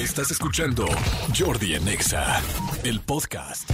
[0.00, 0.86] Estás escuchando
[1.38, 2.40] Jordi Anexa,
[2.84, 3.70] el podcast.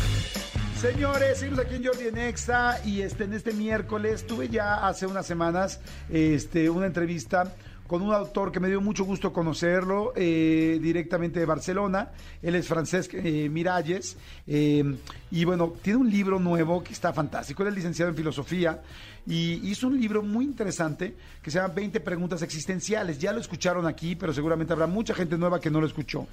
[0.80, 5.07] Señores, seguimos aquí en Jordi en Exa y este, en este miércoles tuve ya hace
[5.07, 5.78] unas semanas
[6.10, 7.54] este, una entrevista
[7.86, 12.11] con un autor que me dio mucho gusto conocerlo eh, directamente de Barcelona.
[12.43, 14.16] Él es Francesc eh, Miralles.
[14.46, 14.96] eh,
[15.30, 17.62] y bueno, tiene un libro nuevo que está fantástico.
[17.62, 18.80] Él es licenciado en filosofía
[19.27, 23.19] y hizo un libro muy interesante que se llama 20 preguntas existenciales.
[23.19, 26.27] Ya lo escucharon aquí, pero seguramente habrá mucha gente nueva que no lo escuchó.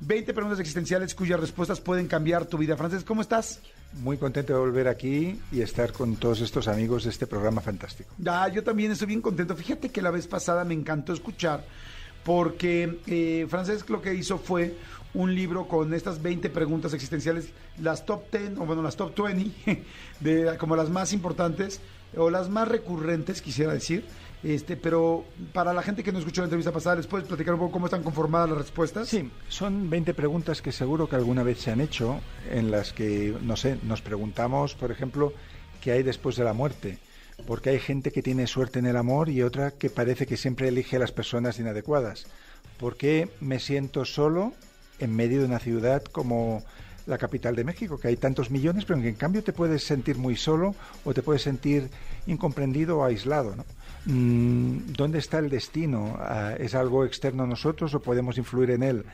[0.00, 2.76] 20 preguntas existenciales cuyas respuestas pueden cambiar tu vida.
[2.76, 3.60] Francesc, ¿cómo estás?
[4.02, 8.14] Muy contento de volver aquí y estar con todos estos amigos de este programa fantástico.
[8.26, 9.54] Ah, yo también estoy bien contento.
[9.54, 11.64] Fíjate que la vez pasada me encantó escuchar
[12.28, 14.74] porque eh, Francesc lo que hizo fue
[15.14, 17.48] un libro con estas 20 preguntas existenciales,
[17.80, 19.84] las top 10, o bueno, las top 20,
[20.20, 21.80] de, como las más importantes
[22.14, 24.04] o las más recurrentes, quisiera decir.
[24.42, 27.60] Este, pero para la gente que no escuchó la entrevista pasada, ¿les puedes platicar un
[27.60, 29.08] poco cómo están conformadas las respuestas?
[29.08, 33.34] Sí, son 20 preguntas que seguro que alguna vez se han hecho, en las que,
[33.42, 35.32] no sé, nos preguntamos, por ejemplo,
[35.80, 36.98] qué hay después de la muerte.
[37.46, 40.68] Porque hay gente que tiene suerte en el amor y otra que parece que siempre
[40.68, 42.26] elige a las personas inadecuadas.
[42.78, 44.52] ¿Por qué me siento solo
[44.98, 46.62] en medio de una ciudad como
[47.08, 50.36] la capital de México, que hay tantos millones, pero en cambio te puedes sentir muy
[50.36, 51.88] solo o te puedes sentir
[52.26, 53.54] incomprendido o aislado.
[54.04, 56.16] Mm, ¿Dónde está el destino?
[56.20, 59.04] Ah, ¿Es algo externo a nosotros o podemos influir en él?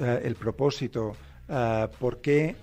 [0.00, 1.16] Ah, ¿El propósito?
[1.48, 2.54] Ah, ¿Por qué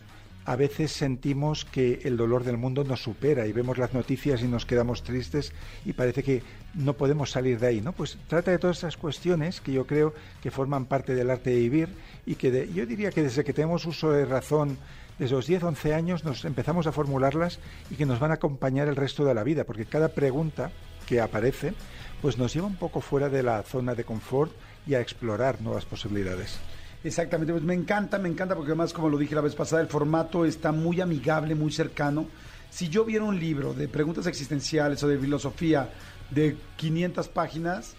[0.50, 4.48] a veces sentimos que el dolor del mundo nos supera y vemos las noticias y
[4.48, 5.54] nos quedamos tristes
[5.86, 6.42] y parece que
[6.74, 7.94] no podemos salir de ahí, ¿no?
[7.94, 10.12] Pues trata de todas esas cuestiones que yo creo
[10.42, 11.90] que forman parte del arte de vivir
[12.26, 14.80] y que yo diría que desde que tenemos uso de razón
[15.20, 17.60] desde los 10, 11 años nos empezamos a formularlas
[17.92, 20.72] y que nos van a acompañar el resto de la vida, porque cada pregunta
[21.06, 21.76] que aparece
[22.24, 24.52] pues nos lleva un poco fuera de la zona de confort
[24.88, 26.60] y a explorar nuevas posibilidades.
[27.04, 29.88] Exactamente, pues me encanta, me encanta porque además, como lo dije la vez pasada, el
[29.88, 32.28] formato está muy amigable, muy cercano.
[32.70, 35.90] Si yo viera un libro de preguntas existenciales o de filosofía
[36.30, 37.96] de 500 páginas,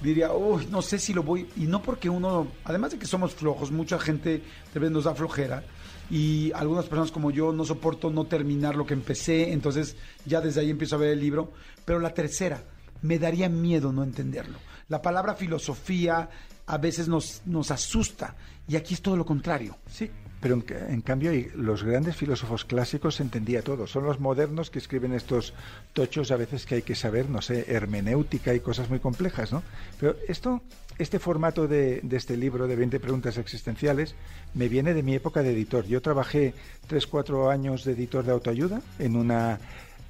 [0.00, 3.34] diría, uy, no sé si lo voy, y no porque uno, además de que somos
[3.34, 5.64] flojos, mucha gente tal vez nos da flojera,
[6.08, 10.60] y algunas personas como yo no soporto no terminar lo que empecé, entonces ya desde
[10.60, 11.52] ahí empiezo a ver el libro,
[11.84, 12.62] pero la tercera,
[13.02, 14.58] me daría miedo no entenderlo.
[14.88, 16.28] La palabra filosofía
[16.66, 18.34] a veces nos, nos asusta
[18.66, 19.76] y aquí es todo lo contrario.
[19.90, 23.86] Sí, pero en, ca- en cambio los grandes filósofos clásicos se entendía todo.
[23.86, 25.52] Son los modernos que escriben estos
[25.92, 29.62] tochos a veces que hay que saber, no sé, hermenéutica y cosas muy complejas, ¿no?
[30.00, 30.62] Pero esto,
[30.98, 34.14] este formato de, de este libro de 20 preguntas existenciales
[34.54, 35.86] me viene de mi época de editor.
[35.86, 36.54] Yo trabajé
[36.88, 39.58] 3, 4 años de editor de autoayuda en una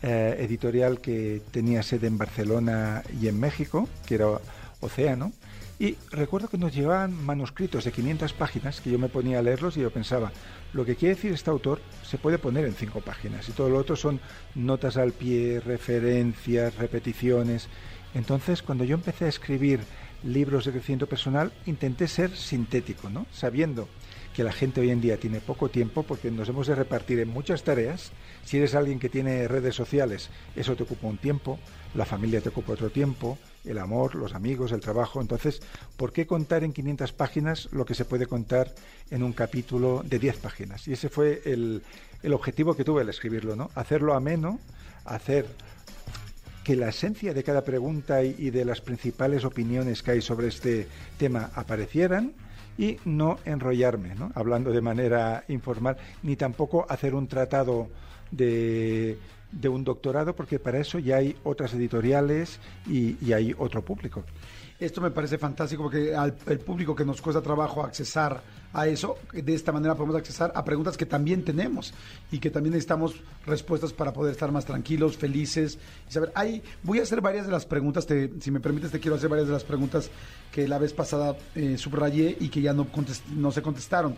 [0.02, 4.26] eh, editorial que tenía sede en Barcelona y en México, que era
[4.84, 5.32] Océano.
[5.78, 9.76] Y recuerdo que nos llevaban manuscritos de 500 páginas que yo me ponía a leerlos
[9.76, 10.30] y yo pensaba,
[10.72, 13.78] lo que quiere decir este autor se puede poner en cinco páginas y todo lo
[13.78, 14.20] otro son
[14.54, 17.68] notas al pie, referencias, repeticiones.
[18.14, 19.80] Entonces, cuando yo empecé a escribir
[20.22, 23.26] libros de crecimiento personal, intenté ser sintético, ¿no?
[23.32, 23.88] Sabiendo
[24.34, 27.28] que la gente hoy en día tiene poco tiempo porque nos hemos de repartir en
[27.28, 28.10] muchas tareas.
[28.44, 31.58] Si eres alguien que tiene redes sociales, eso te ocupa un tiempo,
[31.94, 35.20] la familia te ocupa otro tiempo, el amor, los amigos, el trabajo.
[35.20, 35.62] Entonces,
[35.96, 38.74] ¿por qué contar en 500 páginas lo que se puede contar
[39.10, 40.88] en un capítulo de 10 páginas?
[40.88, 41.82] Y ese fue el,
[42.24, 43.70] el objetivo que tuve al escribirlo, ¿no?
[43.76, 44.58] Hacerlo ameno,
[45.04, 45.46] hacer
[46.64, 50.48] que la esencia de cada pregunta y, y de las principales opiniones que hay sobre
[50.48, 52.32] este tema aparecieran
[52.78, 57.88] y no enrollarme, hablando de manera informal, ni tampoco hacer un tratado
[58.30, 59.18] de,
[59.52, 64.24] de un doctorado, porque para eso ya hay otras editoriales y hay otro público.
[64.80, 68.42] Esto me parece fantástico porque al público que nos cuesta trabajo accesar
[68.72, 71.94] a eso, de esta manera podemos accesar a preguntas que también tenemos
[72.32, 73.14] y que también necesitamos
[73.46, 76.32] respuestas para poder estar más tranquilos, felices y saber.
[76.34, 79.28] Hay, voy a hacer varias de las preguntas, te- si me permites, te quiero hacer
[79.30, 80.10] varias de las preguntas
[80.50, 84.16] que la vez pasada eh, subrayé y que ya no, contest- no se contestaron.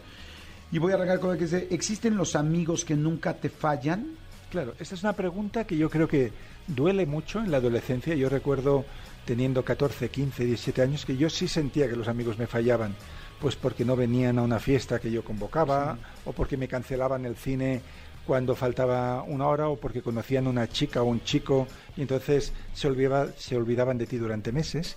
[0.72, 4.16] Y voy a arrancar con el que dice, ¿existen los amigos que nunca te fallan?
[4.50, 6.32] Claro, esta es una pregunta que yo creo que
[6.66, 8.14] duele mucho en la adolescencia.
[8.14, 8.84] Yo recuerdo
[9.26, 12.94] teniendo 14, 15, 17 años que yo sí sentía que los amigos me fallaban,
[13.40, 17.36] pues porque no venían a una fiesta que yo convocaba o porque me cancelaban el
[17.36, 17.82] cine
[18.26, 22.88] cuando faltaba una hora o porque conocían una chica o un chico y entonces se,
[22.88, 24.96] olvidaba- se olvidaban de ti durante meses.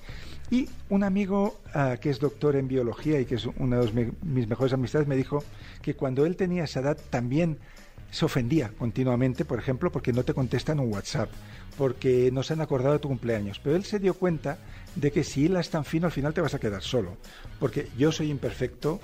[0.51, 4.11] Y un amigo ah, que es doctor en biología y que es una de me-
[4.23, 5.43] mis mejores amistades me dijo
[5.81, 7.59] que cuando él tenía esa edad también
[8.09, 11.29] se ofendía continuamente, por ejemplo, porque no te contestan un WhatsApp,
[11.79, 13.57] porque no se han acordado de tu cumpleaños.
[13.63, 14.57] Pero él se dio cuenta
[14.95, 17.15] de que si hilas tan fino, al final te vas a quedar solo.
[17.57, 18.99] Porque yo soy imperfecto,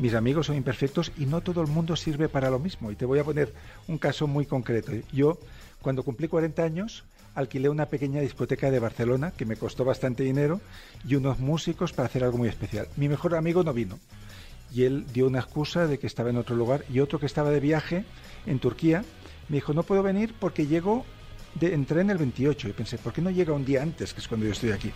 [0.00, 2.90] mis amigos son imperfectos y no todo el mundo sirve para lo mismo.
[2.90, 3.54] Y te voy a poner
[3.86, 4.90] un caso muy concreto.
[5.12, 5.38] Yo,
[5.80, 7.04] cuando cumplí 40 años,
[7.36, 10.60] alquilé una pequeña discoteca de Barcelona que me costó bastante dinero
[11.06, 12.88] y unos músicos para hacer algo muy especial.
[12.96, 14.00] Mi mejor amigo no vino
[14.74, 17.50] y él dio una excusa de que estaba en otro lugar y otro que estaba
[17.50, 18.04] de viaje
[18.46, 19.04] en Turquía
[19.48, 21.06] me dijo no puedo venir porque llego
[21.60, 24.28] entré en el 28 y pensé ¿por qué no llega un día antes que es
[24.28, 24.92] cuando yo estoy aquí?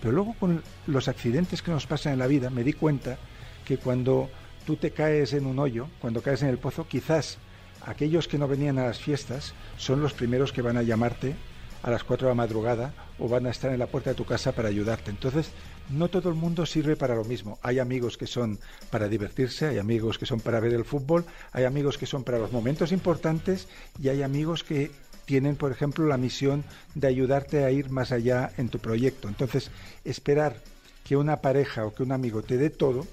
[0.00, 3.18] Pero luego con los accidentes que nos pasan en la vida me di cuenta
[3.64, 4.30] que cuando
[4.64, 7.38] tú te caes en un hoyo, cuando caes en el pozo, quizás
[7.84, 11.34] aquellos que no venían a las fiestas son los primeros que van a llamarte
[11.82, 14.24] a las 4 de la madrugada o van a estar en la puerta de tu
[14.24, 15.10] casa para ayudarte.
[15.10, 15.50] Entonces,
[15.90, 17.58] no todo el mundo sirve para lo mismo.
[17.62, 18.58] Hay amigos que son
[18.90, 22.38] para divertirse, hay amigos que son para ver el fútbol, hay amigos que son para
[22.38, 23.68] los momentos importantes
[24.00, 24.90] y hay amigos que
[25.28, 26.64] tienen, por ejemplo, la misión
[26.94, 29.28] de ayudarte a ir más allá en tu proyecto.
[29.28, 29.70] Entonces,
[30.02, 30.56] esperar
[31.04, 33.06] que una pareja o que un amigo te dé todo,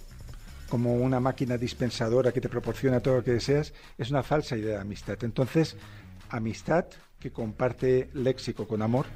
[0.69, 4.75] como una máquina dispensadora que te proporciona todo lo que deseas, es una falsa idea
[4.75, 5.17] de amistad.
[5.23, 5.75] Entonces,
[6.29, 6.85] amistad
[7.19, 9.07] que comparte léxico con amor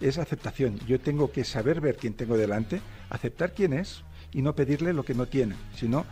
[0.00, 0.78] es aceptación.
[0.88, 4.02] Yo tengo que saber ver quién tengo delante, aceptar quién es
[4.32, 6.06] y no pedirle lo que no tiene, sino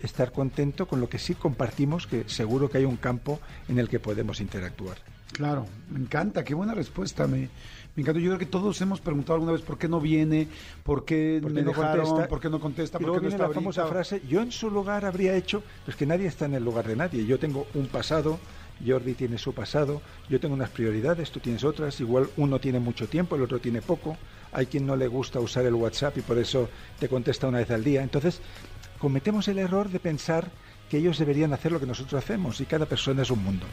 [0.00, 3.88] estar contento con lo que sí compartimos, que seguro que hay un campo en el
[3.88, 5.11] que podemos interactuar.
[5.32, 7.48] Claro, me encanta, qué buena respuesta, me,
[7.94, 8.20] me encanta.
[8.20, 10.48] Yo creo que todos hemos preguntado alguna vez por qué no viene,
[10.82, 12.28] por qué, me no dejaron, contesta?
[12.28, 15.04] por qué no contesta, por qué no está la famosa frase, yo en su lugar
[15.04, 17.24] habría hecho, pues que nadie está en el lugar de nadie.
[17.24, 18.38] Yo tengo un pasado,
[18.86, 23.08] Jordi tiene su pasado, yo tengo unas prioridades, tú tienes otras, igual uno tiene mucho
[23.08, 24.18] tiempo, el otro tiene poco,
[24.52, 26.68] hay quien no le gusta usar el WhatsApp y por eso
[26.98, 28.02] te contesta una vez al día.
[28.02, 28.40] Entonces,
[28.98, 30.50] cometemos el error de pensar
[30.90, 33.66] que ellos deberían hacer lo que nosotros hacemos y cada persona es un mundo.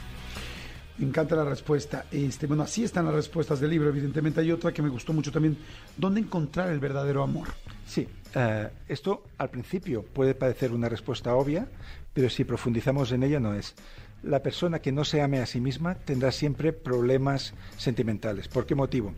[1.00, 2.06] Me encanta la respuesta.
[2.12, 3.88] Este, bueno, así están las respuestas del libro.
[3.88, 5.58] Evidentemente hay otra que me gustó mucho también.
[5.96, 7.48] ¿Dónde encontrar el verdadero amor?
[7.88, 8.06] Sí,
[8.36, 11.68] eh, esto al principio puede parecer una respuesta obvia,
[12.14, 13.76] pero si profundizamos en ella no es.
[14.24, 18.50] La persona que no se ame a sí misma tendrá siempre problemas sentimentales.
[18.50, 19.14] ¿Por qué motivo?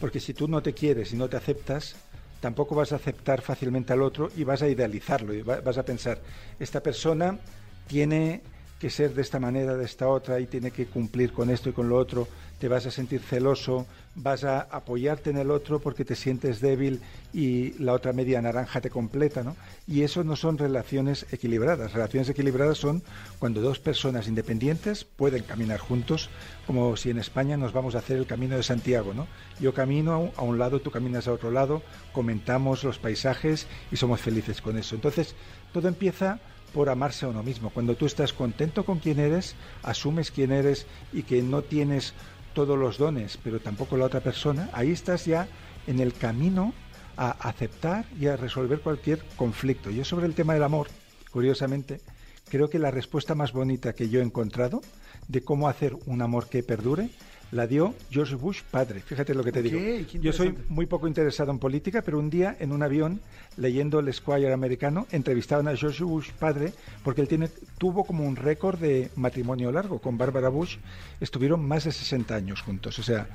[0.00, 1.96] Porque si tú no te quieres y no te aceptas,
[2.40, 6.20] tampoco vas a aceptar fácilmente al otro y vas a idealizarlo y vas a pensar,
[6.60, 7.40] esta persona
[7.88, 8.42] tiene
[8.78, 11.72] que ser de esta manera, de esta otra, y tiene que cumplir con esto y
[11.72, 12.28] con lo otro,
[12.58, 17.00] te vas a sentir celoso, vas a apoyarte en el otro porque te sientes débil
[17.34, 19.56] y la otra media naranja te completa, ¿no?
[19.86, 21.92] Y eso no son relaciones equilibradas.
[21.92, 23.02] Relaciones equilibradas son
[23.38, 26.30] cuando dos personas independientes pueden caminar juntos,
[26.66, 29.26] como si en España nos vamos a hacer el camino de Santiago, ¿no?
[29.60, 31.82] Yo camino a un lado, tú caminas a otro lado,
[32.12, 34.94] comentamos los paisajes y somos felices con eso.
[34.94, 35.34] Entonces,
[35.72, 36.40] todo empieza
[36.76, 37.70] por amarse a uno mismo.
[37.70, 42.12] Cuando tú estás contento con quién eres, asumes quién eres y que no tienes
[42.52, 45.48] todos los dones, pero tampoco la otra persona, ahí estás ya
[45.86, 46.74] en el camino
[47.16, 49.88] a aceptar y a resolver cualquier conflicto.
[49.88, 50.88] Yo sobre el tema del amor,
[51.30, 52.02] curiosamente,
[52.50, 54.82] creo que la respuesta más bonita que yo he encontrado
[55.28, 57.08] de cómo hacer un amor que perdure
[57.52, 59.00] la dio George Bush padre.
[59.00, 59.78] Fíjate lo que te digo.
[60.20, 63.20] Yo soy muy poco interesado en política, pero un día en un avión,
[63.56, 66.72] leyendo el Squire americano, entrevistaban a George Bush padre
[67.04, 67.48] porque él tiene,
[67.78, 70.78] tuvo como un récord de matrimonio largo con Barbara Bush.
[71.20, 72.98] Estuvieron más de 60 años juntos.
[72.98, 73.28] O sea,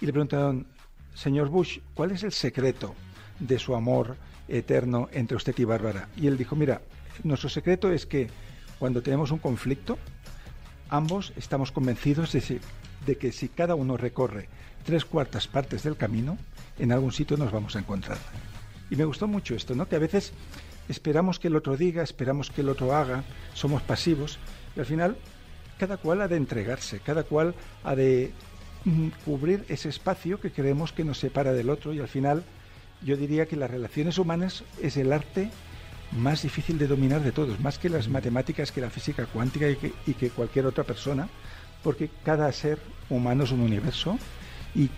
[0.00, 0.66] y le preguntaron,
[1.14, 2.94] señor Bush, ¿cuál es el secreto
[3.38, 4.16] de su amor
[4.48, 6.08] eterno entre usted y Bárbara?
[6.16, 6.80] Y él dijo, mira,
[7.22, 8.28] nuestro secreto es que
[8.78, 9.98] cuando tenemos un conflicto,
[10.88, 14.48] ambos estamos convencidos de, que si cada uno recorre
[14.84, 16.38] tres cuartas partes del camino,
[16.78, 18.18] en algún sitio nos vamos a encontrar.
[18.90, 19.88] Y me gustó mucho esto, ¿no?
[19.88, 20.32] Que a veces
[20.88, 24.38] esperamos que el otro diga, esperamos que el otro haga, somos pasivos,
[24.76, 25.16] y al final
[25.78, 27.54] cada cual ha de entregarse, cada cual
[27.84, 28.32] ha de
[28.84, 32.44] mm, cubrir ese espacio que creemos que nos separa del otro y al final
[33.02, 35.50] yo diría que las relaciones humanas es el arte
[36.12, 39.76] más difícil de dominar de todos, más que las matemáticas, que la física cuántica y
[39.76, 41.28] que, y que cualquier otra persona,
[41.82, 42.78] porque cada ser
[43.10, 44.18] humano es un universo
[44.74, 44.90] y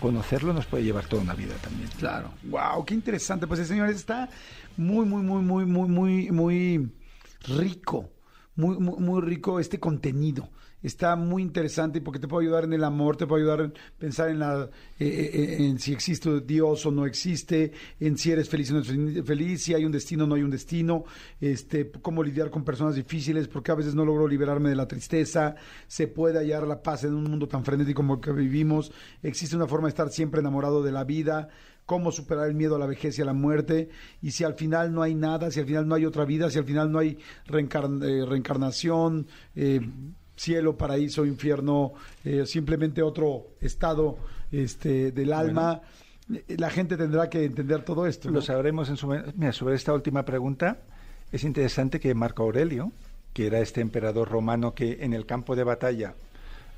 [0.00, 1.88] conocerlo nos puede llevar toda una vida también.
[1.98, 2.32] Claro.
[2.44, 3.46] Wow, qué interesante.
[3.46, 4.28] Pues el señor está
[4.76, 6.92] muy, muy, muy, muy, muy, muy, muy
[7.48, 8.10] rico.
[8.56, 10.48] Muy, muy, muy rico este contenido
[10.82, 14.28] está muy interesante porque te puede ayudar en el amor, te puede ayudar en pensar
[14.28, 14.68] en, la,
[14.98, 18.74] eh, eh, eh, en si existe Dios o no existe, en si eres feliz o
[18.74, 21.04] no eres feliz, si hay un destino o no hay un destino,
[21.40, 25.56] este, cómo lidiar con personas difíciles, porque a veces no logro liberarme de la tristeza,
[25.86, 28.92] se puede hallar la paz en un mundo tan frenético como el que vivimos,
[29.22, 31.48] existe una forma de estar siempre enamorado de la vida,
[31.86, 33.88] cómo superar el miedo a la vejez y a la muerte,
[34.20, 36.58] y si al final no hay nada, si al final no hay otra vida, si
[36.58, 37.16] al final no hay
[37.46, 39.80] reencarnación, eh,
[40.36, 44.18] cielo, paraíso, infierno, eh, simplemente otro estado
[44.52, 45.82] este, del alma.
[46.48, 48.30] La gente tendrá que entender todo esto.
[48.30, 50.78] Lo sabremos en su Mira, sobre esta última pregunta,
[51.32, 52.92] Es interesante que Marco Aurelio,
[53.32, 56.14] que era este emperador romano que en el campo de batalla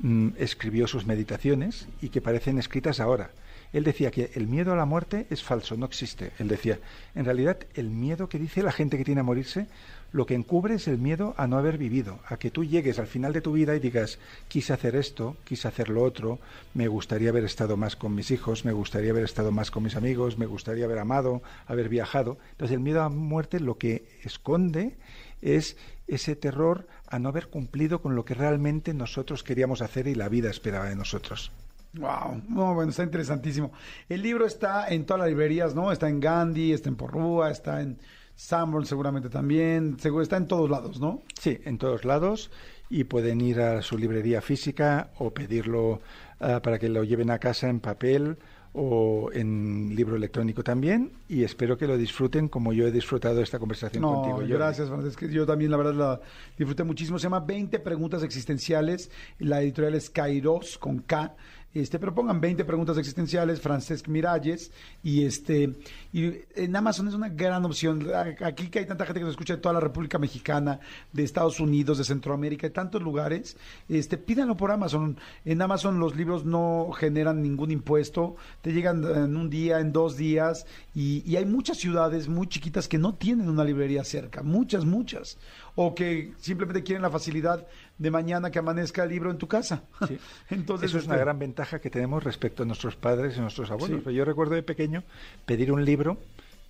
[0.01, 3.31] mm, escribió sus meditaciones y que parecen escritas ahora.
[3.73, 6.33] Él decía que el miedo a la muerte es falso, no existe.
[6.39, 6.79] Él decía,
[7.15, 9.67] en realidad el miedo que dice la gente que tiene a morirse
[10.11, 13.07] lo que encubre es el miedo a no haber vivido, a que tú llegues al
[13.07, 16.39] final de tu vida y digas, quise hacer esto, quise hacer lo otro,
[16.73, 19.97] me gustaría haber estado más con mis hijos, me gustaría haber estado más con mis
[19.97, 22.39] amigos, me gustaría haber amado, haber viajado.
[22.53, 24.97] Entonces el miedo a muerte lo que esconde
[25.43, 30.15] es ese terror a no haber cumplido con lo que realmente nosotros queríamos hacer y
[30.15, 31.53] la vida esperaba de nosotros.
[31.95, 33.73] Wow, bueno, está interesantísimo.
[34.09, 35.91] El libro está en todas las librerías, ¿no?
[35.91, 37.99] Está en Gandhi, está en Porrúa, está en
[38.35, 41.23] Sanborn seguramente también, seguro está en todos lados, ¿no?
[41.41, 42.51] Sí, en todos lados
[42.91, 46.01] y pueden ir a su librería física o pedirlo
[46.41, 48.39] ah, para que lo lleven a casa en papel
[48.75, 53.59] o en libro electrónico también y espero que lo disfruten como yo he disfrutado esta
[53.59, 54.39] conversación no, contigo.
[54.47, 55.27] Gracias, Francesca.
[55.27, 56.21] Yo también, la verdad, la
[56.57, 57.19] disfruté muchísimo.
[57.19, 59.11] Se llama 20 preguntas existenciales.
[59.39, 61.35] La editorial es Kairos con K
[61.81, 64.71] este, pero pongan 20 preguntas existenciales, Francesc Miralles,
[65.03, 65.75] y este,
[66.13, 68.07] y en Amazon es una gran opción.
[68.45, 70.81] Aquí que hay tanta gente que nos escucha de toda la República Mexicana,
[71.13, 73.57] de Estados Unidos, de Centroamérica, de tantos lugares,
[73.89, 75.17] este, pídanlo por Amazon.
[75.45, 80.17] En Amazon los libros no generan ningún impuesto, te llegan en un día, en dos
[80.17, 85.39] días, y hay muchas ciudades muy chiquitas que no tienen una librería cerca, muchas, muchas,
[85.77, 87.67] o que simplemente quieren la facilidad
[87.99, 89.83] de mañana que amanezca el libro en tu casa.
[90.51, 93.71] Entonces, Eso es una este gran ventaja que tenemos respecto a nuestros padres y nuestros
[93.71, 94.05] abuelos.
[94.05, 95.03] Yo recuerdo de pequeño
[95.45, 96.19] pedir un libro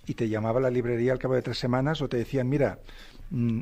[0.05, 2.79] y te llamaba la librería al cabo de tres semanas o te decían, mira,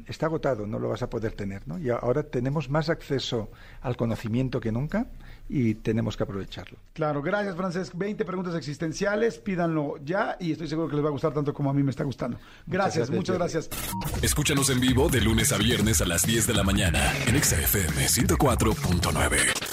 [0.07, 1.67] está agotado, no lo vas a poder tener.
[1.67, 1.77] ¿no?
[1.77, 3.49] Y ahora tenemos más acceso
[3.81, 5.07] al conocimiento que nunca
[5.49, 6.77] y tenemos que aprovecharlo.
[6.93, 7.93] Claro, gracias Francesc.
[7.95, 11.69] 20 preguntas existenciales, pídanlo ya y estoy seguro que les va a gustar tanto como
[11.69, 12.37] a mí me está gustando.
[12.65, 13.69] Gracias, muchas gracias.
[14.21, 18.07] Escúchanos en vivo de lunes a viernes a las 10 de la mañana en XFM
[18.07, 19.66] 104.9.